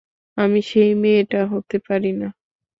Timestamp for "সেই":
0.69-0.91